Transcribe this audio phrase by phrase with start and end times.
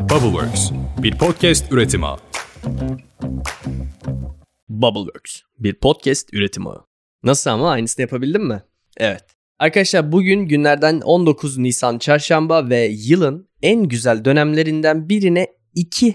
[0.00, 0.70] Bubbleworks,
[1.02, 2.06] bir podcast üretimi.
[4.68, 6.68] Bubbleworks, bir podcast üretimi.
[7.22, 8.62] Nasıl ama aynısını yapabildim mi?
[8.96, 9.24] Evet.
[9.58, 16.14] Arkadaşlar bugün günlerden 19 Nisan çarşamba ve yılın en güzel dönemlerinden birine 2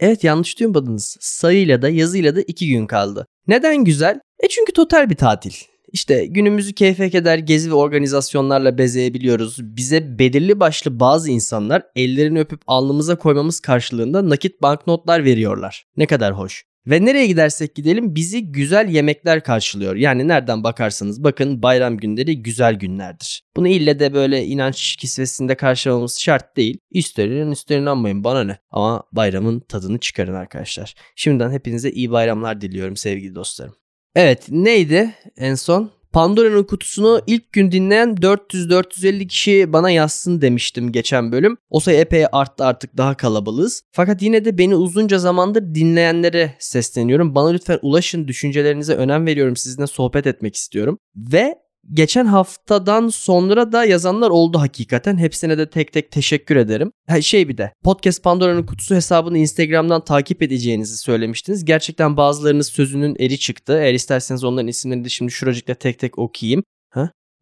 [0.00, 1.16] Evet yanlış duymadınız.
[1.20, 3.26] Sayıyla da yazıyla da 2 gün kaldı.
[3.46, 4.20] Neden güzel?
[4.42, 5.52] E çünkü total bir tatil.
[5.92, 9.56] İşte günümüzü keyfe keder gezi ve organizasyonlarla bezeyebiliyoruz.
[9.76, 15.86] Bize belirli başlı bazı insanlar ellerini öpüp alnımıza koymamız karşılığında nakit banknotlar veriyorlar.
[15.96, 16.64] Ne kadar hoş.
[16.86, 19.96] Ve nereye gidersek gidelim bizi güzel yemekler karşılıyor.
[19.96, 23.42] Yani nereden bakarsanız bakın bayram günleri güzel günlerdir.
[23.56, 26.78] Bunu ille de böyle inanç kisvesinde karşılamamız şart değil.
[26.90, 28.58] İsterin isterin inanmayın bana ne.
[28.70, 30.94] Ama bayramın tadını çıkarın arkadaşlar.
[31.16, 33.74] Şimdiden hepinize iyi bayramlar diliyorum sevgili dostlarım.
[34.14, 35.90] Evet neydi en son?
[36.12, 41.56] Pandora'nın kutusunu ilk gün dinleyen 400-450 kişi bana yazsın demiştim geçen bölüm.
[41.70, 43.82] O sayı epey arttı artık daha kalabalığız.
[43.92, 47.34] Fakat yine de beni uzunca zamandır dinleyenlere sesleniyorum.
[47.34, 49.56] Bana lütfen ulaşın düşüncelerinize önem veriyorum.
[49.56, 50.98] Sizinle sohbet etmek istiyorum.
[51.16, 51.54] Ve
[51.92, 55.16] geçen haftadan sonra da yazanlar oldu hakikaten.
[55.16, 56.92] Hepsine de tek tek teşekkür ederim.
[57.08, 61.64] Ha, şey bir de Podcast Pandora'nın kutusu hesabını Instagram'dan takip edeceğinizi söylemiştiniz.
[61.64, 63.78] Gerçekten bazılarınız sözünün eri çıktı.
[63.82, 66.62] Eğer isterseniz onların isimlerini de şimdi şuracıkta tek tek okuyayım.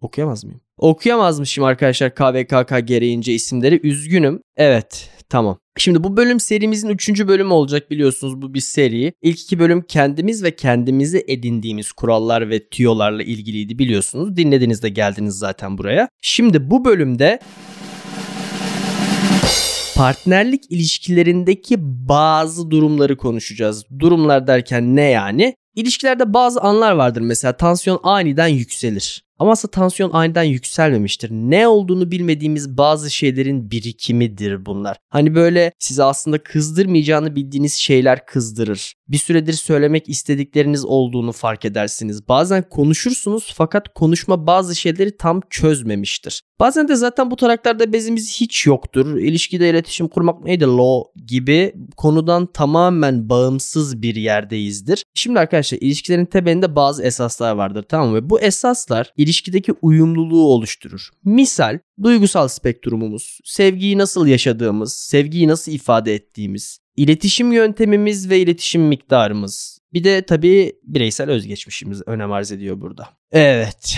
[0.01, 0.61] Okuyamaz mıyım?
[0.79, 3.81] Okuyamazmışım arkadaşlar KVKK gereğince isimleri.
[3.83, 4.41] Üzgünüm.
[4.57, 5.59] Evet tamam.
[5.79, 7.27] Şimdi bu bölüm serimizin 3.
[7.27, 9.13] bölümü olacak biliyorsunuz bu bir seri.
[9.23, 14.37] İlk iki bölüm kendimiz ve kendimizi edindiğimiz kurallar ve tüyolarla ilgiliydi biliyorsunuz.
[14.37, 16.09] Dinlediniz de geldiniz zaten buraya.
[16.23, 17.39] Şimdi bu bölümde
[19.97, 21.77] partnerlik ilişkilerindeki
[22.09, 23.85] bazı durumları konuşacağız.
[23.99, 25.55] Durumlar derken ne yani?
[25.75, 29.28] İlişkilerde bazı anlar vardır mesela tansiyon aniden yükselir.
[29.39, 31.31] Ama aslında tansiyon aniden yükselmemiştir.
[31.31, 34.97] Ne olduğunu bilmediğimiz bazı şeylerin birikimidir bunlar.
[35.09, 38.95] Hani böyle size aslında kızdırmayacağını bildiğiniz şeyler kızdırır.
[39.09, 42.29] Bir süredir söylemek istedikleriniz olduğunu fark edersiniz.
[42.29, 46.43] Bazen konuşursunuz fakat konuşma bazı şeyleri tam çözmemiştir.
[46.61, 49.17] Bazen de zaten bu taraklarda bezimiz hiç yoktur.
[49.17, 55.05] İlişkide iletişim kurmak neydi lo gibi konudan tamamen bağımsız bir yerdeyizdir.
[55.15, 58.17] Şimdi arkadaşlar ilişkilerin temelinde bazı esaslar vardır tamam mı?
[58.17, 61.09] Ve bu esaslar ilişkideki uyumluluğu oluşturur.
[61.25, 69.79] Misal duygusal spektrumumuz, sevgiyi nasıl yaşadığımız, sevgiyi nasıl ifade ettiğimiz, iletişim yöntemimiz ve iletişim miktarımız.
[69.93, 73.09] Bir de tabii bireysel özgeçmişimiz önem arz ediyor burada.
[73.33, 73.97] Evet.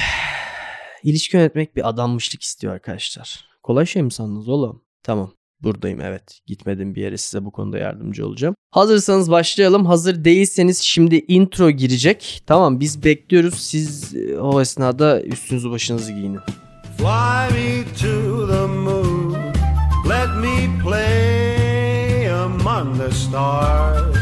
[1.02, 3.44] İlişki yönetmek bir adanmışlık istiyor arkadaşlar.
[3.62, 4.82] Kolay şey mi sandınız oğlum?
[5.02, 5.32] Tamam.
[5.62, 6.40] Buradayım evet.
[6.46, 8.54] Gitmedim bir yere size bu konuda yardımcı olacağım.
[8.70, 9.86] Hazırsanız başlayalım.
[9.86, 12.42] Hazır değilseniz şimdi intro girecek.
[12.46, 13.54] Tamam biz bekliyoruz.
[13.54, 16.40] Siz e, o esnada üstünüzü başınızı giyinin.
[16.98, 19.34] Fly me to the moon.
[20.08, 24.16] Let me play among the stars.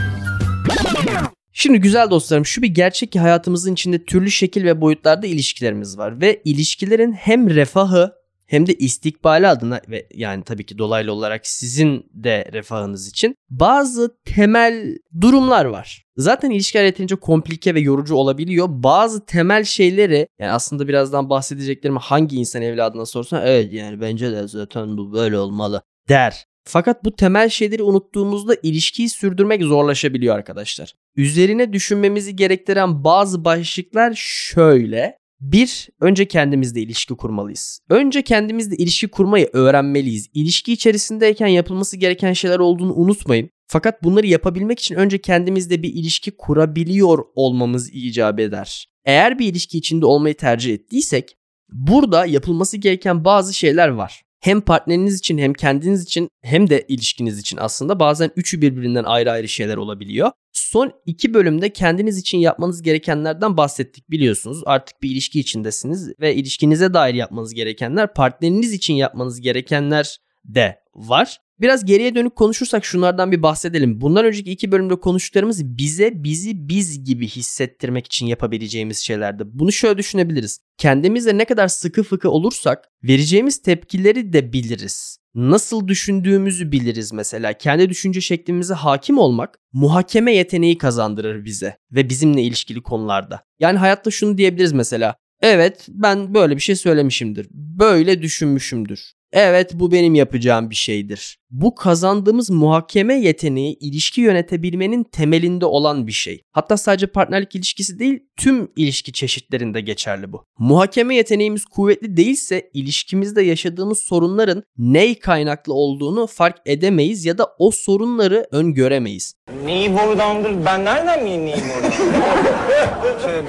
[1.52, 6.20] Şimdi güzel dostlarım şu bir gerçek ki hayatımızın içinde türlü şekil ve boyutlarda ilişkilerimiz var.
[6.20, 8.17] Ve ilişkilerin hem refahı
[8.48, 14.16] hem de istikbali adına ve yani tabii ki dolaylı olarak sizin de refahınız için bazı
[14.24, 16.04] temel durumlar var.
[16.16, 18.66] Zaten ilişkiler yeterince komplike ve yorucu olabiliyor.
[18.70, 24.48] Bazı temel şeyleri yani aslında birazdan bahsedeceklerimi hangi insan evladına sorsan evet yani bence de
[24.48, 26.44] zaten bu böyle olmalı der.
[26.64, 30.94] Fakat bu temel şeyleri unuttuğumuzda ilişkiyi sürdürmek zorlaşabiliyor arkadaşlar.
[31.16, 35.17] Üzerine düşünmemizi gerektiren bazı başlıklar şöyle.
[35.40, 37.80] Bir, önce kendimizle ilişki kurmalıyız.
[37.90, 40.28] Önce kendimizle ilişki kurmayı öğrenmeliyiz.
[40.34, 43.50] İlişki içerisindeyken yapılması gereken şeyler olduğunu unutmayın.
[43.66, 48.86] Fakat bunları yapabilmek için önce kendimizle bir ilişki kurabiliyor olmamız icap eder.
[49.04, 51.36] Eğer bir ilişki içinde olmayı tercih ettiysek
[51.72, 57.38] burada yapılması gereken bazı şeyler var hem partneriniz için hem kendiniz için hem de ilişkiniz
[57.38, 60.30] için aslında bazen üçü birbirinden ayrı ayrı şeyler olabiliyor.
[60.58, 64.62] Son iki bölümde kendiniz için yapmanız gerekenlerden bahsettik biliyorsunuz.
[64.66, 71.38] Artık bir ilişki içindesiniz ve ilişkinize dair yapmanız gerekenler, partneriniz için yapmanız gerekenler de var.
[71.60, 74.00] Biraz geriye dönük konuşursak şunlardan bir bahsedelim.
[74.00, 79.42] Bundan önceki iki bölümde konuştuklarımız bize bizi biz gibi hissettirmek için yapabileceğimiz şeylerdi.
[79.46, 80.60] Bunu şöyle düşünebiliriz.
[80.78, 85.18] Kendimizle ne kadar sıkı fıkı olursak vereceğimiz tepkileri de biliriz.
[85.38, 87.52] Nasıl düşündüğümüzü biliriz mesela.
[87.52, 93.44] Kendi düşünce şeklimize hakim olmak muhakeme yeteneği kazandırır bize ve bizimle ilişkili konularda.
[93.60, 95.16] Yani hayatta şunu diyebiliriz mesela.
[95.42, 97.48] Evet ben böyle bir şey söylemişimdir.
[97.52, 99.12] Böyle düşünmüşümdür.
[99.32, 101.37] Evet bu benim yapacağım bir şeydir.
[101.50, 106.42] Bu kazandığımız muhakeme yeteneği ilişki yönetebilmenin temelinde olan bir şey.
[106.52, 110.44] Hatta sadece partnerlik ilişkisi değil tüm ilişki çeşitlerinde geçerli bu.
[110.58, 117.70] Muhakeme yeteneğimiz kuvvetli değilse ilişkimizde yaşadığımız sorunların ney kaynaklı olduğunu fark edemeyiz ya da o
[117.70, 119.34] sorunları öngöremeyiz.
[119.64, 120.64] Neyi borudandır?
[120.66, 121.56] Ben nereden bileyim neyi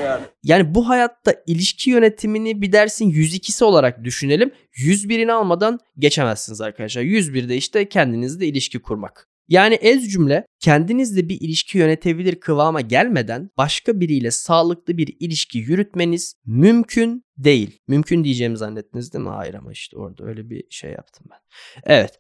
[0.04, 0.22] ya.
[0.44, 4.52] Yani bu hayatta ilişki yönetimini bir dersin 102'si olarak düşünelim.
[4.74, 7.02] 101'ini almadan geçemezsiniz arkadaşlar.
[7.02, 9.30] 101'de işte kendinizle ilişki kurmak.
[9.48, 16.36] Yani ez cümle kendinizle bir ilişki yönetebilir kıvama gelmeden başka biriyle sağlıklı bir ilişki yürütmeniz
[16.46, 17.80] mümkün değil.
[17.88, 19.30] Mümkün diyeceğimi zannettiniz değil mi?
[19.30, 21.40] Hayır ama işte orada öyle bir şey yaptım ben.
[21.84, 22.20] Evet.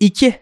[0.00, 0.34] İki.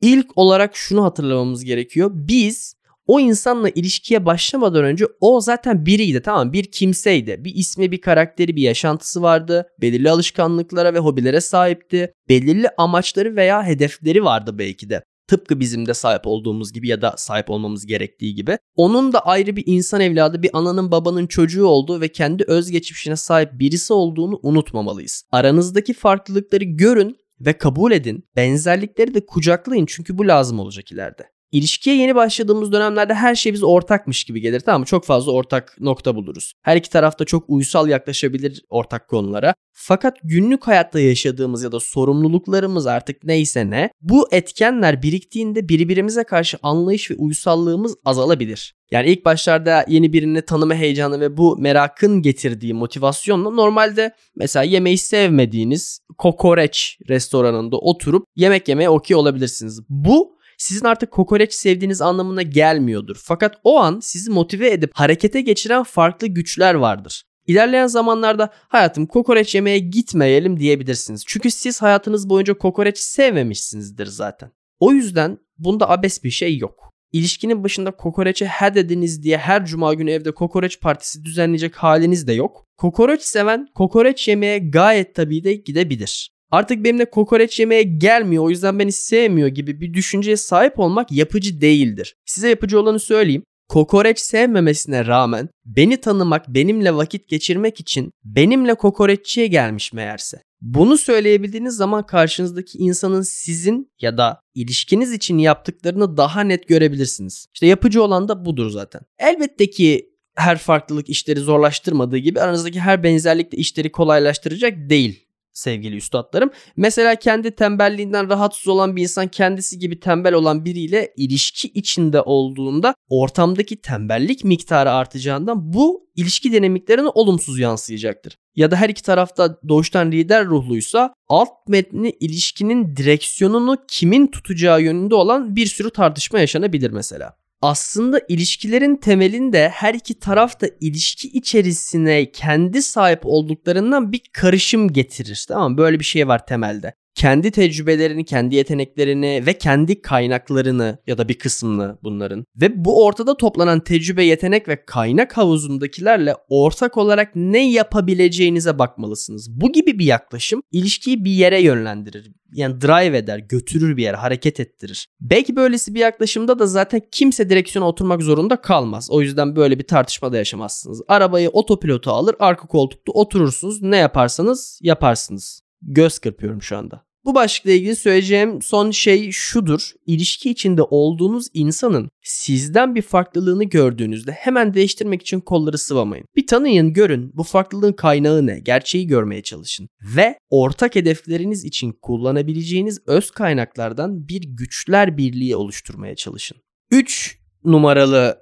[0.00, 2.10] İlk olarak şunu hatırlamamız gerekiyor.
[2.14, 2.74] Biz
[3.12, 7.44] o insanla ilişkiye başlamadan önce o zaten biriydi tamam bir kimseydi.
[7.44, 9.66] Bir ismi, bir karakteri, bir yaşantısı vardı.
[9.80, 12.12] Belirli alışkanlıklara ve hobilere sahipti.
[12.28, 15.02] Belirli amaçları veya hedefleri vardı belki de.
[15.28, 18.58] Tıpkı bizim de sahip olduğumuz gibi ya da sahip olmamız gerektiği gibi.
[18.76, 23.50] Onun da ayrı bir insan evladı, bir ananın babanın çocuğu olduğu ve kendi özgeçmişine sahip
[23.52, 25.24] birisi olduğunu unutmamalıyız.
[25.32, 28.24] Aranızdaki farklılıkları görün ve kabul edin.
[28.36, 31.32] Benzerlikleri de kucaklayın çünkü bu lazım olacak ileride.
[31.52, 34.86] İlişkiye yeni başladığımız dönemlerde her şey biz ortakmış gibi gelir tamam mı?
[34.86, 36.52] Çok fazla ortak nokta buluruz.
[36.62, 39.54] Her iki tarafta çok uysal yaklaşabilir ortak konulara.
[39.72, 46.58] Fakat günlük hayatta yaşadığımız ya da sorumluluklarımız artık neyse ne bu etkenler biriktiğinde birbirimize karşı
[46.62, 48.74] anlayış ve uysallığımız azalabilir.
[48.90, 54.98] Yani ilk başlarda yeni birini tanıma heyecanı ve bu merakın getirdiği motivasyonla normalde mesela yemeği
[54.98, 59.80] sevmediğiniz kokoreç restoranında oturup yemek yemeye okey olabilirsiniz.
[59.88, 63.16] Bu sizin artık kokoreç sevdiğiniz anlamına gelmiyordur.
[63.22, 67.22] Fakat o an sizi motive edip harekete geçiren farklı güçler vardır.
[67.46, 71.24] İlerleyen zamanlarda hayatım kokoreç yemeye gitmeyelim diyebilirsiniz.
[71.26, 74.50] Çünkü siz hayatınız boyunca kokoreç sevmemişsinizdir zaten.
[74.80, 76.92] O yüzden bunda abes bir şey yok.
[77.12, 82.32] İlişkinin başında kokoreçe he dediniz diye her cuma günü evde kokoreç partisi düzenleyecek haliniz de
[82.32, 82.66] yok.
[82.76, 88.78] Kokoreç seven kokoreç yemeye gayet tabii de gidebilir artık benimle kokoreç yemeye gelmiyor o yüzden
[88.78, 92.16] beni sevmiyor gibi bir düşünceye sahip olmak yapıcı değildir.
[92.26, 93.42] Size yapıcı olanı söyleyeyim.
[93.68, 100.42] Kokoreç sevmemesine rağmen beni tanımak, benimle vakit geçirmek için benimle kokoreççiye gelmiş meğerse.
[100.60, 107.46] Bunu söyleyebildiğiniz zaman karşınızdaki insanın sizin ya da ilişkiniz için yaptıklarını daha net görebilirsiniz.
[107.54, 109.00] İşte yapıcı olan da budur zaten.
[109.18, 115.96] Elbette ki her farklılık işleri zorlaştırmadığı gibi aranızdaki her benzerlik de işleri kolaylaştıracak değil sevgili
[115.96, 116.50] üstadlarım.
[116.76, 122.94] Mesela kendi tembelliğinden rahatsız olan bir insan kendisi gibi tembel olan biriyle ilişki içinde olduğunda
[123.08, 128.38] ortamdaki tembellik miktarı artacağından bu ilişki dinamiklerine olumsuz yansıyacaktır.
[128.56, 135.14] Ya da her iki tarafta doğuştan lider ruhluysa alt metni ilişkinin direksiyonunu kimin tutacağı yönünde
[135.14, 142.32] olan bir sürü tartışma yaşanabilir mesela aslında ilişkilerin temelinde her iki taraf da ilişki içerisine
[142.32, 145.44] kendi sahip olduklarından bir karışım getirir.
[145.48, 145.78] Tamam mı?
[145.78, 151.38] Böyle bir şey var temelde kendi tecrübelerini, kendi yeteneklerini ve kendi kaynaklarını ya da bir
[151.38, 158.78] kısmını bunların ve bu ortada toplanan tecrübe, yetenek ve kaynak havuzundakilerle ortak olarak ne yapabileceğinize
[158.78, 159.60] bakmalısınız.
[159.60, 162.32] Bu gibi bir yaklaşım ilişkiyi bir yere yönlendirir.
[162.52, 165.08] Yani drive eder, götürür bir yere, hareket ettirir.
[165.20, 169.10] Belki böylesi bir yaklaşımda da zaten kimse direksiyona oturmak zorunda kalmaz.
[169.10, 171.02] O yüzden böyle bir tartışma da yaşamazsınız.
[171.08, 173.82] Arabayı otopilota alır, arka koltukta oturursunuz.
[173.82, 177.11] Ne yaparsanız yaparsınız göz kırpıyorum şu anda.
[177.24, 179.92] Bu başlıkla ilgili söyleyeceğim son şey şudur.
[180.06, 186.26] İlişki içinde olduğunuz insanın sizden bir farklılığını gördüğünüzde hemen değiştirmek için kolları sıvamayın.
[186.36, 187.30] Bir tanıyın, görün.
[187.34, 188.60] Bu farklılığın kaynağı ne?
[188.60, 189.88] Gerçeği görmeye çalışın.
[190.16, 196.56] Ve ortak hedefleriniz için kullanabileceğiniz öz kaynaklardan bir güçler birliği oluşturmaya çalışın.
[196.90, 198.38] 3 numaralı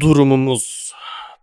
[0.00, 0.92] durumumuz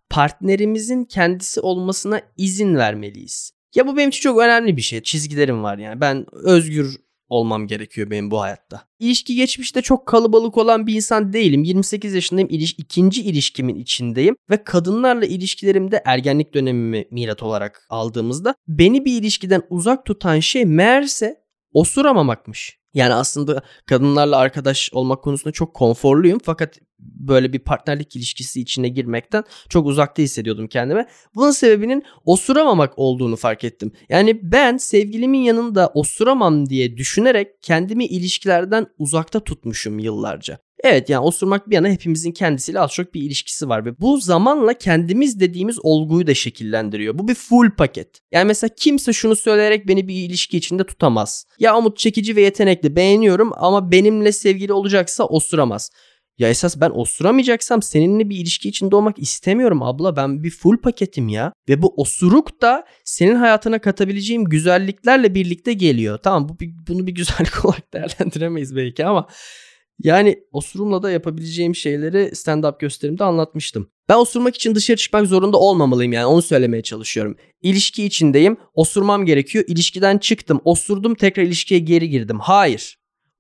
[0.10, 3.57] partnerimizin kendisi olmasına izin vermeliyiz.
[3.78, 5.02] Ya bu benim için çok önemli bir şey.
[5.04, 6.02] Çizgilerim var yani.
[6.02, 6.98] Ben özgür
[7.30, 8.82] olmam gerekiyor benim bu hayatta.
[9.00, 11.64] İlişki geçmişte çok kalabalık olan bir insan değilim.
[11.64, 12.50] 28 yaşındayım.
[12.50, 14.36] İliş, ikinci ilişkimin içindeyim.
[14.50, 21.44] Ve kadınlarla ilişkilerimde ergenlik dönemimi mirat olarak aldığımızda beni bir ilişkiden uzak tutan şey meğerse
[21.74, 22.78] osuramamakmış.
[22.94, 29.44] Yani aslında kadınlarla arkadaş olmak konusunda çok konforluyum fakat böyle bir partnerlik ilişkisi içine girmekten
[29.70, 31.08] çok uzakta hissediyordum kendime.
[31.36, 33.92] Bunun sebebinin osuramamak olduğunu fark ettim.
[34.10, 40.60] Yani ben sevgilimin yanında osuramam diye düşünerek kendimi ilişkilerden uzakta tutmuşum yıllarca.
[40.84, 44.74] Evet yani osurmak bir yana hepimizin kendisiyle az çok bir ilişkisi var ve bu zamanla
[44.74, 47.20] kendimiz dediğimiz olguyu da şekillendiriyor.
[47.20, 48.20] Bu bir full paket.
[48.32, 51.46] Yani mesela kimse şunu söyleyerek beni bir ilişki içinde tutamaz.
[51.60, 55.92] Ya Umut çekici ve yetenekli beğeniyorum ama benimle sevgili olacaksa osuramaz.
[56.38, 60.16] Ya esas ben osuramayacaksam seninle bir ilişki içinde olmak istemiyorum abla.
[60.16, 61.54] Ben bir full paketim ya.
[61.70, 66.18] Ve bu osuruk da senin hayatına katabileceğim güzelliklerle birlikte geliyor.
[66.18, 69.28] Tamam bu bunu bir güzellik olarak değerlendiremeyiz belki ama
[70.04, 73.90] yani osurumla da yapabileceğim şeyleri stand-up gösterimde anlatmıştım.
[74.10, 77.36] Ben osurmak için dışarı çıkmak zorunda olmamalıyım yani onu söylemeye çalışıyorum.
[77.62, 79.66] İlişki içindeyim, osurmam gerekiyor.
[79.68, 82.40] İlişkiden çıktım, osurdum, tekrar ilişkiye geri girdim.
[82.40, 82.98] Hayır.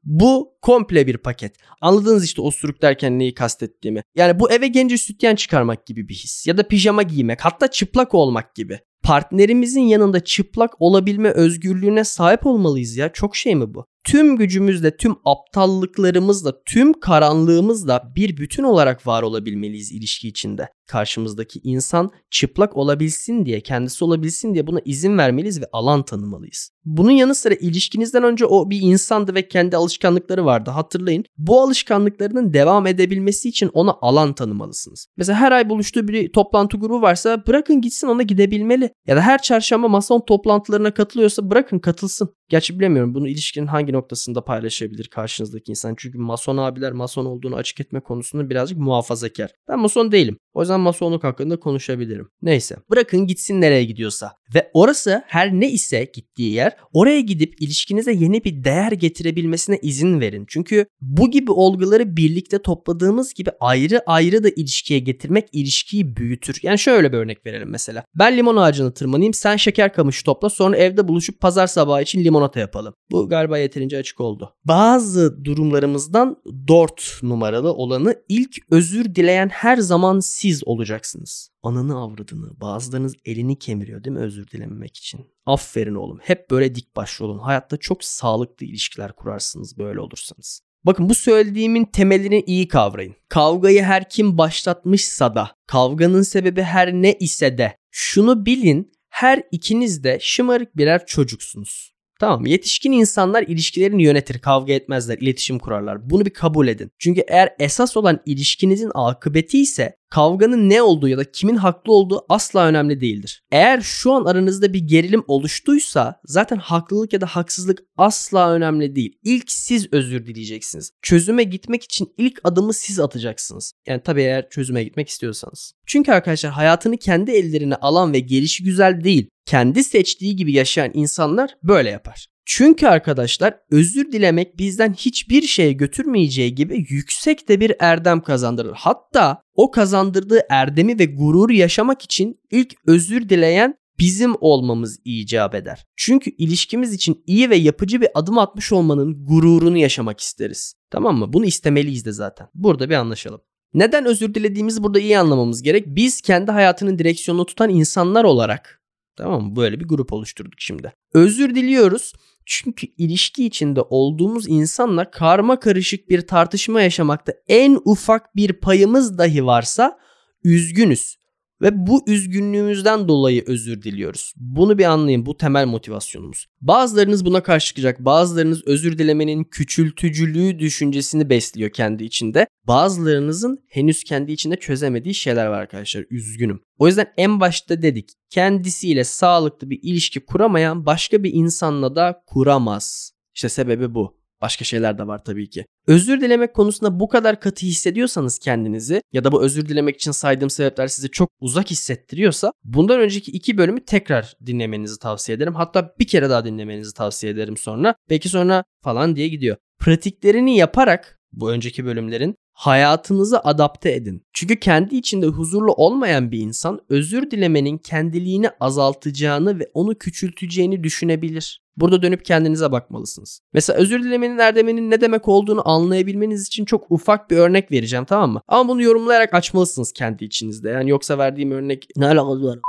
[0.07, 1.55] Bu komple bir paket.
[1.81, 4.01] Anladınız işte osuruk derken neyi kastettiğimi.
[4.15, 6.47] Yani bu eve gence sütyen çıkarmak gibi bir his.
[6.47, 8.79] Ya da pijama giymek hatta çıplak olmak gibi.
[9.07, 13.13] Partnerimizin yanında çıplak olabilme özgürlüğüne sahip olmalıyız ya.
[13.13, 13.85] Çok şey mi bu?
[14.07, 20.69] tüm gücümüzle, tüm aptallıklarımızla, tüm karanlığımızla bir bütün olarak var olabilmeliyiz ilişki içinde.
[20.87, 26.69] Karşımızdaki insan çıplak olabilsin diye, kendisi olabilsin diye buna izin vermeliyiz ve alan tanımalıyız.
[26.85, 30.71] Bunun yanı sıra ilişkinizden önce o bir insandı ve kendi alışkanlıkları vardı.
[30.71, 31.23] Hatırlayın.
[31.37, 35.07] Bu alışkanlıklarının devam edebilmesi için ona alan tanımalısınız.
[35.17, 38.89] Mesela her ay buluştuğu bir toplantı grubu varsa bırakın gitsin ona gidebilmeli.
[39.07, 42.35] Ya da her çarşamba mason toplantılarına katılıyorsa bırakın katılsın.
[42.49, 45.95] Gerçi bilemiyorum bunu ilişkinin hangi noktasında paylaşabilir karşınızdaki insan.
[45.97, 49.51] Çünkü mason abiler mason olduğunu açık etme konusunda birazcık muhafazakar.
[49.69, 50.37] Ben mason değilim.
[50.57, 52.29] O yüzden masonluk hakkında konuşabilirim.
[52.41, 52.75] Neyse.
[52.89, 54.31] Bırakın gitsin nereye gidiyorsa.
[54.55, 60.19] Ve orası her ne ise gittiği yer oraya gidip ilişkinize yeni bir değer getirebilmesine izin
[60.19, 60.45] verin.
[60.47, 66.59] Çünkü bu gibi olguları birlikte topladığımız gibi ayrı ayrı da ilişkiye getirmek ilişkiyi büyütür.
[66.63, 68.03] Yani şöyle bir örnek verelim mesela.
[68.15, 72.59] Ben limon ağacını tırmanayım sen şeker kamışı topla sonra evde buluşup pazar sabahı için limonata
[72.59, 72.93] yapalım.
[73.11, 74.53] Bu galiba yeterince açık oldu.
[74.65, 76.37] Bazı durumlarımızdan
[76.67, 84.03] 4 numaralı olanı ilk özür dileyen her zaman siz olacaksınız ananı avradını bazılarınız elini kemiriyor
[84.03, 85.25] değil mi özür dilememek için.
[85.45, 87.39] Aferin oğlum hep böyle dik başlı olun.
[87.39, 90.61] Hayatta çok sağlıklı ilişkiler kurarsınız böyle olursanız.
[90.83, 93.15] Bakın bu söylediğimin temelini iyi kavrayın.
[93.29, 100.03] Kavgayı her kim başlatmışsa da, kavganın sebebi her ne ise de şunu bilin her ikiniz
[100.03, 101.97] de şımarık birer çocuksunuz.
[102.19, 106.09] Tamam yetişkin insanlar ilişkilerini yönetir, kavga etmezler, iletişim kurarlar.
[106.09, 106.91] Bunu bir kabul edin.
[106.99, 112.25] Çünkü eğer esas olan ilişkinizin akıbeti ise kavganın ne olduğu ya da kimin haklı olduğu
[112.29, 113.43] asla önemli değildir.
[113.51, 119.19] Eğer şu an aranızda bir gerilim oluştuysa zaten haklılık ya da haksızlık asla önemli değil.
[119.23, 120.91] İlk siz özür dileyeceksiniz.
[121.01, 123.73] Çözüme gitmek için ilk adımı siz atacaksınız.
[123.87, 125.73] Yani tabii eğer çözüme gitmek istiyorsanız.
[125.85, 131.55] Çünkü arkadaşlar hayatını kendi ellerine alan ve gelişi güzel değil, kendi seçtiği gibi yaşayan insanlar
[131.63, 132.27] böyle yapar.
[132.49, 138.73] Çünkü arkadaşlar özür dilemek bizden hiçbir şeye götürmeyeceği gibi yüksek de bir erdem kazandırır.
[138.75, 145.85] Hatta o kazandırdığı erdemi ve gururu yaşamak için ilk özür dileyen bizim olmamız icap eder.
[145.95, 150.73] Çünkü ilişkimiz için iyi ve yapıcı bir adım atmış olmanın gururunu yaşamak isteriz.
[150.91, 151.33] Tamam mı?
[151.33, 152.47] Bunu istemeliyiz de zaten.
[152.53, 153.41] Burada bir anlaşalım.
[153.73, 155.87] Neden özür dilediğimizi burada iyi anlamamız gerek.
[155.87, 158.81] Biz kendi hayatının direksiyonunu tutan insanlar olarak
[159.17, 159.55] tamam mı?
[159.55, 160.93] Böyle bir grup oluşturduk şimdi.
[161.13, 162.13] Özür diliyoruz.
[162.49, 169.45] Çünkü ilişki içinde olduğumuz insanla karma karışık bir tartışma yaşamakta en ufak bir payımız dahi
[169.45, 169.99] varsa
[170.43, 171.17] üzgünüz.
[171.61, 174.33] Ve bu üzgünlüğümüzden dolayı özür diliyoruz.
[174.35, 175.25] Bunu bir anlayın.
[175.25, 176.45] Bu temel motivasyonumuz.
[176.61, 177.99] Bazılarınız buna karşı çıkacak.
[177.99, 182.47] Bazılarınız özür dilemenin küçültücülüğü düşüncesini besliyor kendi içinde.
[182.67, 186.05] Bazılarınızın henüz kendi içinde çözemediği şeyler var arkadaşlar.
[186.09, 186.61] Üzgünüm.
[186.77, 188.09] O yüzden en başta dedik.
[188.29, 193.11] Kendisiyle sağlıklı bir ilişki kuramayan başka bir insanla da kuramaz.
[193.35, 194.16] İşte sebebi bu.
[194.41, 195.65] Başka şeyler de var tabii ki.
[195.87, 200.49] Özür dilemek konusunda bu kadar katı hissediyorsanız kendinizi ya da bu özür dilemek için saydığım
[200.49, 205.55] sebepler sizi çok uzak hissettiriyorsa bundan önceki iki bölümü tekrar dinlemenizi tavsiye ederim.
[205.55, 207.95] Hatta bir kere daha dinlemenizi tavsiye ederim sonra.
[208.09, 209.57] Belki sonra falan diye gidiyor.
[209.79, 214.21] Pratiklerini yaparak bu önceki bölümlerin hayatınızı adapte edin.
[214.33, 221.61] Çünkü kendi içinde huzurlu olmayan bir insan özür dilemenin kendiliğini azaltacağını ve onu küçülteceğini düşünebilir.
[221.77, 223.41] Burada dönüp kendinize bakmalısınız.
[223.53, 228.31] Mesela özür dilemenin erdeminin ne demek olduğunu anlayabilmeniz için çok ufak bir örnek vereceğim tamam
[228.31, 228.41] mı?
[228.47, 230.69] Ama bunu yorumlayarak açmalısınız kendi içinizde.
[230.69, 232.59] Yani yoksa verdiğim örnek ne alakası var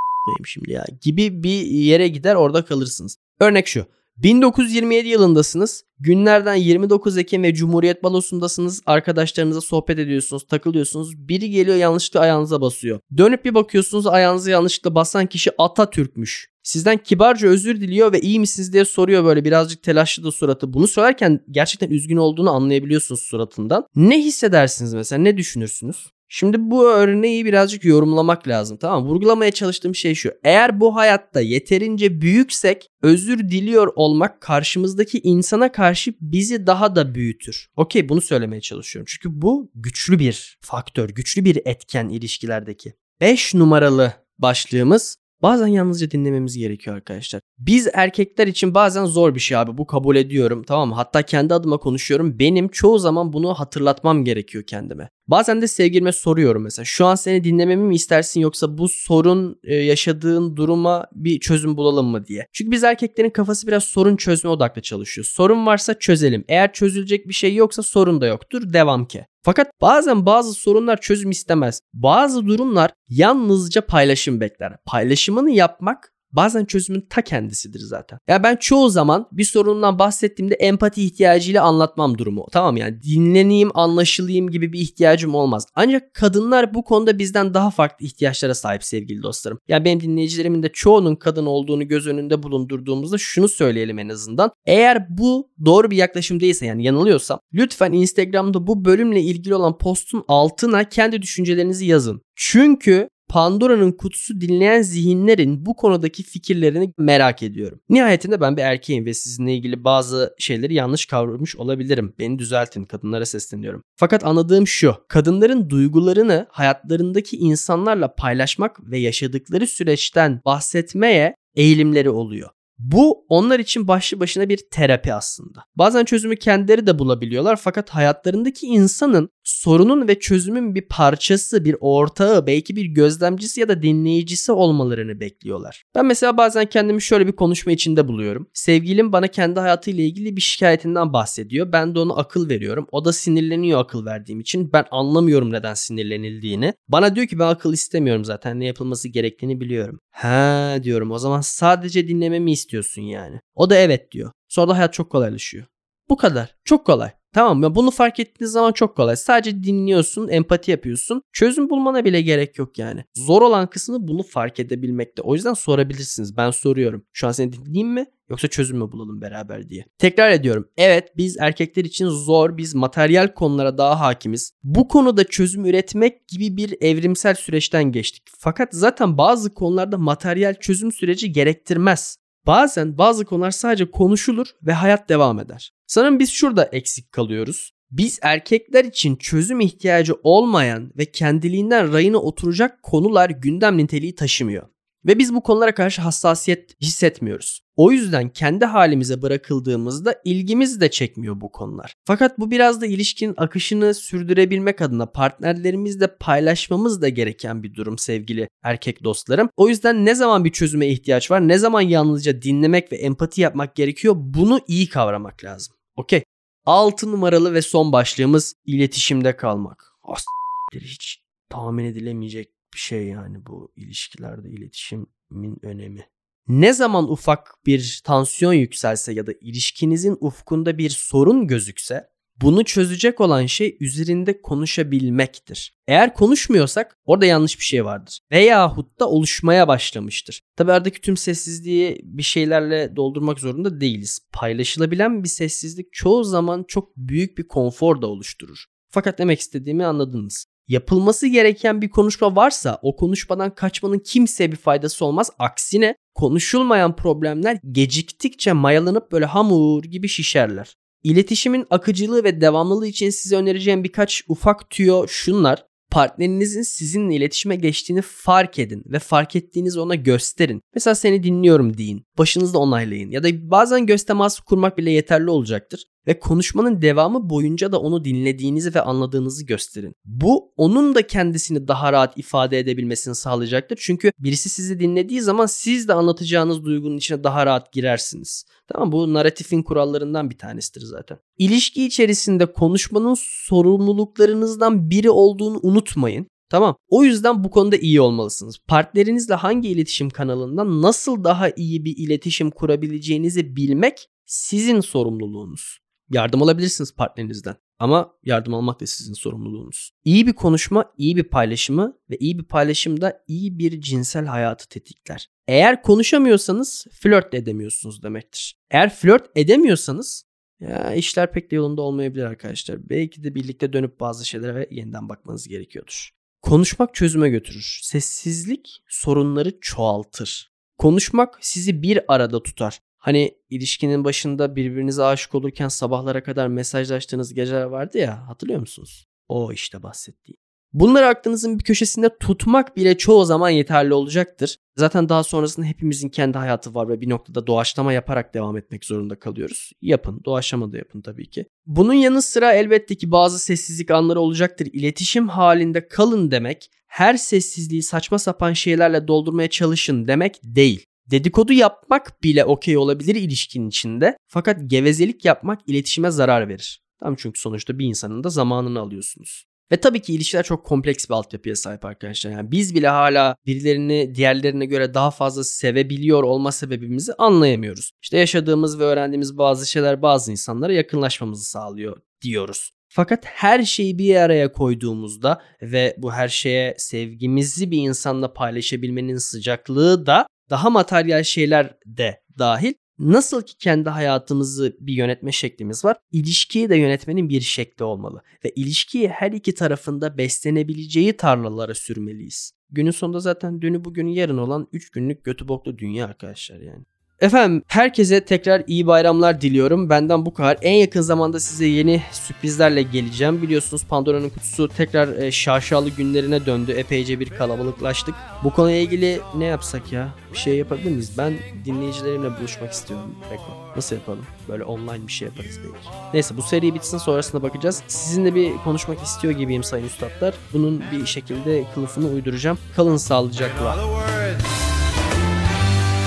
[0.44, 3.16] şimdi ya gibi bir yere gider orada kalırsınız.
[3.40, 3.86] Örnek şu.
[4.22, 5.84] 1927 yılındasınız.
[6.00, 8.82] Günlerden 29 Ekim ve Cumhuriyet Balosu'ndasınız.
[8.86, 11.28] Arkadaşlarınızla sohbet ediyorsunuz, takılıyorsunuz.
[11.28, 13.00] Biri geliyor yanlışlıkla ayağınıza basıyor.
[13.16, 16.48] Dönüp bir bakıyorsunuz ayağınıza yanlışlıkla basan kişi Atatürk'müş.
[16.62, 20.72] Sizden kibarca özür diliyor ve iyi misiniz diye soruyor böyle birazcık telaşlı da suratı.
[20.72, 23.84] Bunu söylerken gerçekten üzgün olduğunu anlayabiliyorsunuz suratından.
[23.96, 25.22] Ne hissedersiniz mesela?
[25.22, 26.06] Ne düşünürsünüz?
[26.28, 29.08] Şimdi bu örneği birazcık yorumlamak lazım tamam mı?
[29.08, 30.32] Vurgulamaya çalıştığım şey şu.
[30.44, 37.68] Eğer bu hayatta yeterince büyüksek özür diliyor olmak karşımızdaki insana karşı bizi daha da büyütür.
[37.76, 39.06] Okey bunu söylemeye çalışıyorum.
[39.08, 42.94] Çünkü bu güçlü bir faktör, güçlü bir etken ilişkilerdeki.
[43.20, 47.40] 5 numaralı başlığımız Bazen yalnızca dinlememiz gerekiyor arkadaşlar.
[47.58, 50.94] Biz erkekler için bazen zor bir şey abi bu kabul ediyorum tamam mı?
[50.94, 52.38] Hatta kendi adıma konuşuyorum.
[52.38, 55.08] Benim çoğu zaman bunu hatırlatmam gerekiyor kendime.
[55.28, 59.74] Bazen de sevgilime soruyorum mesela şu an seni dinlememi mi istersin yoksa bu sorun e,
[59.74, 62.46] yaşadığın duruma bir çözüm bulalım mı diye.
[62.52, 65.24] Çünkü biz erkeklerin kafası biraz sorun çözme odaklı çalışıyor.
[65.24, 66.44] Sorun varsa çözelim.
[66.48, 68.72] Eğer çözülecek bir şey yoksa sorun da yoktur.
[68.72, 69.24] Devam ki.
[69.42, 71.80] Fakat bazen bazı sorunlar çözüm istemez.
[71.94, 74.76] Bazı durumlar yalnızca paylaşım bekler.
[74.86, 78.18] Paylaşımını yapmak bazen çözümün ta kendisidir zaten.
[78.28, 82.46] Ya ben çoğu zaman bir sorundan bahsettiğimde empati ihtiyacıyla anlatmam durumu.
[82.52, 85.66] Tamam yani dinleneyim, anlaşılayım gibi bir ihtiyacım olmaz.
[85.74, 89.58] Ancak kadınlar bu konuda bizden daha farklı ihtiyaçlara sahip sevgili dostlarım.
[89.68, 94.50] Ya benim dinleyicilerimin de çoğunun kadın olduğunu göz önünde bulundurduğumuzda şunu söyleyelim en azından.
[94.66, 100.24] Eğer bu doğru bir yaklaşım değilse yani yanılıyorsam lütfen Instagram'da bu bölümle ilgili olan postun
[100.28, 102.22] altına kendi düşüncelerinizi yazın.
[102.36, 107.80] Çünkü Pandora'nın kutusu dinleyen zihinlerin bu konudaki fikirlerini merak ediyorum.
[107.88, 112.14] Nihayetinde ben bir erkeğim ve sizinle ilgili bazı şeyleri yanlış kavramış olabilirim.
[112.18, 113.82] Beni düzeltin kadınlara sesleniyorum.
[113.96, 114.94] Fakat anladığım şu.
[115.08, 122.50] Kadınların duygularını hayatlarındaki insanlarla paylaşmak ve yaşadıkları süreçten bahsetmeye eğilimleri oluyor.
[122.78, 125.64] Bu onlar için başlı başına bir terapi aslında.
[125.76, 132.46] Bazen çözümü kendileri de bulabiliyorlar fakat hayatlarındaki insanın sorunun ve çözümün bir parçası, bir ortağı,
[132.46, 135.84] belki bir gözlemcisi ya da dinleyicisi olmalarını bekliyorlar.
[135.94, 138.50] Ben mesela bazen kendimi şöyle bir konuşma içinde buluyorum.
[138.54, 141.72] Sevgilim bana kendi hayatıyla ilgili bir şikayetinden bahsediyor.
[141.72, 142.86] Ben de ona akıl veriyorum.
[142.92, 144.72] O da sinirleniyor akıl verdiğim için.
[144.72, 146.74] Ben anlamıyorum neden sinirlenildiğini.
[146.88, 148.60] Bana diyor ki ben akıl istemiyorum zaten.
[148.60, 150.00] Ne yapılması gerektiğini biliyorum.
[150.10, 153.40] Ha diyorum o zaman sadece dinlememi istiyorsun yani.
[153.54, 154.32] O da evet diyor.
[154.48, 155.66] Sonra da hayat çok kolaylaşıyor.
[156.10, 156.56] Bu kadar.
[156.64, 157.10] Çok kolay.
[157.32, 157.74] Tamam mı?
[157.74, 159.16] Bunu fark ettiğiniz zaman çok kolay.
[159.16, 161.22] Sadece dinliyorsun, empati yapıyorsun.
[161.32, 163.04] Çözüm bulmana bile gerek yok yani.
[163.14, 165.22] Zor olan kısmı bunu fark edebilmekte.
[165.22, 166.36] O yüzden sorabilirsiniz.
[166.36, 167.04] Ben soruyorum.
[167.12, 168.06] Şu an seni dinleyeyim mi?
[168.30, 169.84] Yoksa çözüm mü bulalım beraber diye.
[169.98, 170.68] Tekrar ediyorum.
[170.76, 174.52] Evet biz erkekler için zor, biz materyal konulara daha hakimiz.
[174.62, 178.22] Bu konuda çözüm üretmek gibi bir evrimsel süreçten geçtik.
[178.38, 182.16] Fakat zaten bazı konularda materyal çözüm süreci gerektirmez.
[182.46, 185.77] Bazen bazı konular sadece konuşulur ve hayat devam eder.
[185.88, 187.72] Sanırım biz şurada eksik kalıyoruz.
[187.90, 194.68] Biz erkekler için çözüm ihtiyacı olmayan ve kendiliğinden rayına oturacak konular gündem niteliği taşımıyor.
[195.06, 197.60] Ve biz bu konulara karşı hassasiyet hissetmiyoruz.
[197.76, 201.94] O yüzden kendi halimize bırakıldığımızda ilgimiz de çekmiyor bu konular.
[202.04, 208.48] Fakat bu biraz da ilişkinin akışını sürdürebilmek adına partnerlerimizle paylaşmamız da gereken bir durum sevgili
[208.62, 209.48] erkek dostlarım.
[209.56, 213.76] O yüzden ne zaman bir çözüme ihtiyaç var, ne zaman yalnızca dinlemek ve empati yapmak
[213.76, 215.77] gerekiyor bunu iyi kavramak lazım.
[215.98, 216.24] Okey.
[216.64, 219.92] 6 numaralı ve son başlığımız iletişimde kalmak.
[220.02, 226.06] Aslında hiç tahmin edilemeyecek bir şey yani bu ilişkilerde iletişimin önemi.
[226.48, 233.20] Ne zaman ufak bir tansiyon yükselse ya da ilişkinizin ufkunda bir sorun gözükse bunu çözecek
[233.20, 235.74] olan şey üzerinde konuşabilmektir.
[235.88, 238.18] Eğer konuşmuyorsak orada yanlış bir şey vardır.
[238.32, 240.40] Veyahut da oluşmaya başlamıştır.
[240.56, 244.20] Tabi aradaki tüm sessizliği bir şeylerle doldurmak zorunda değiliz.
[244.32, 248.64] Paylaşılabilen bir sessizlik çoğu zaman çok büyük bir konfor da oluşturur.
[248.90, 255.04] Fakat demek istediğimi anladınız yapılması gereken bir konuşma varsa o konuşmadan kaçmanın kimseye bir faydası
[255.04, 255.30] olmaz.
[255.38, 260.76] Aksine konuşulmayan problemler geciktikçe mayalanıp böyle hamur gibi şişerler.
[261.02, 265.64] İletişimin akıcılığı ve devamlılığı için size önereceğim birkaç ufak tüyo şunlar.
[265.90, 270.62] Partnerinizin sizinle iletişime geçtiğini fark edin ve fark ettiğinizi ona gösterin.
[270.74, 272.04] Mesela seni dinliyorum deyin.
[272.18, 277.72] Başınızda onaylayın ya da bazen göz teması kurmak bile yeterli olacaktır ve konuşmanın devamı boyunca
[277.72, 279.94] da onu dinlediğinizi ve anladığınızı gösterin.
[280.04, 283.78] Bu onun da kendisini daha rahat ifade edebilmesini sağlayacaktır.
[283.80, 288.44] Çünkü birisi sizi dinlediği zaman siz de anlatacağınız duygunun içine daha rahat girersiniz.
[288.68, 291.18] Tamam bu narratifin kurallarından bir tanesidir zaten.
[291.38, 296.26] İlişki içerisinde konuşmanın sorumluluklarınızdan biri olduğunu unutmayın.
[296.50, 296.76] Tamam.
[296.88, 298.58] O yüzden bu konuda iyi olmalısınız.
[298.68, 305.78] Partnerinizle hangi iletişim kanalından nasıl daha iyi bir iletişim kurabileceğinizi bilmek sizin sorumluluğunuz.
[306.10, 307.56] Yardım alabilirsiniz partnerinizden.
[307.78, 309.90] Ama yardım almak da sizin sorumluluğunuz.
[310.04, 314.68] İyi bir konuşma, iyi bir paylaşımı ve iyi bir paylaşım da iyi bir cinsel hayatı
[314.68, 315.30] tetikler.
[315.48, 318.58] Eğer konuşamıyorsanız flört de edemiyorsunuz demektir.
[318.70, 320.24] Eğer flört edemiyorsanız
[320.60, 322.90] ya işler pek de yolunda olmayabilir arkadaşlar.
[322.90, 326.10] Belki de birlikte dönüp bazı şeylere yeniden bakmanız gerekiyordur.
[326.42, 327.80] Konuşmak çözüme götürür.
[327.82, 330.52] Sessizlik sorunları çoğaltır.
[330.78, 332.80] Konuşmak sizi bir arada tutar.
[332.98, 339.06] Hani ilişkinin başında birbirinize aşık olurken sabahlara kadar mesajlaştığınız geceler vardı ya hatırlıyor musunuz?
[339.28, 340.38] O işte bahsettiğim.
[340.72, 344.56] Bunları aklınızın bir köşesinde tutmak bile çoğu zaman yeterli olacaktır.
[344.76, 349.18] Zaten daha sonrasında hepimizin kendi hayatı var ve bir noktada doğaçlama yaparak devam etmek zorunda
[349.18, 349.72] kalıyoruz.
[349.82, 351.46] Yapın, doğaçlama da yapın tabii ki.
[351.66, 354.68] Bunun yanı sıra elbette ki bazı sessizlik anları olacaktır.
[354.72, 360.86] İletişim halinde kalın demek, her sessizliği saçma sapan şeylerle doldurmaya çalışın demek değil.
[361.10, 364.16] Dedikodu yapmak bile okey olabilir ilişkinin içinde.
[364.26, 366.82] Fakat gevezelik yapmak iletişime zarar verir.
[367.00, 369.44] Tam çünkü sonuçta bir insanın da zamanını alıyorsunuz.
[369.72, 372.30] Ve tabii ki ilişkiler çok kompleks bir altyapıya sahip arkadaşlar.
[372.30, 377.90] Yani biz bile hala birilerini diğerlerine göre daha fazla sevebiliyor olma sebebimizi anlayamıyoruz.
[378.02, 382.70] İşte yaşadığımız ve öğrendiğimiz bazı şeyler bazı insanlara yakınlaşmamızı sağlıyor diyoruz.
[382.88, 390.06] Fakat her şeyi bir araya koyduğumuzda ve bu her şeye sevgimizi bir insanla paylaşabilmenin sıcaklığı
[390.06, 396.68] da daha materyal şeyler de dahil Nasıl ki kendi hayatımızı bir yönetme şeklimiz var, ilişkiyi
[396.68, 402.52] de yönetmenin bir şekli olmalı ve ilişkiyi her iki tarafında beslenebileceği tarlalara sürmeliyiz.
[402.70, 406.84] Günün sonunda zaten dünü bugünü yarın olan 3 günlük götü boklu dünya arkadaşlar yani.
[407.20, 409.90] Efendim herkese tekrar iyi bayramlar diliyorum.
[409.90, 410.58] Benden bu kadar.
[410.62, 413.42] En yakın zamanda size yeni sürprizlerle geleceğim.
[413.42, 416.72] Biliyorsunuz Pandora'nın kutusu tekrar e, şaşalı günlerine döndü.
[416.72, 418.14] Epeyce bir kalabalıklaştık.
[418.44, 420.08] Bu konuyla ilgili ne yapsak ya?
[420.32, 421.12] Bir şey yapabilir miyiz?
[421.18, 423.14] Ben dinleyicilerimle buluşmak istiyorum.
[423.30, 423.72] Beko.
[423.76, 424.26] Nasıl yapalım?
[424.48, 425.88] Böyle online bir şey yaparız belki.
[426.14, 427.82] Neyse bu seri bitsin sonrasında bakacağız.
[427.88, 430.34] Sizinle bir konuşmak istiyor gibiyim sayın üstadlar.
[430.52, 432.58] Bunun bir şekilde kılıfını uyduracağım.
[432.76, 433.76] Kalın sağlıcakla.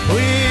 [0.09, 0.50] Bubbleworks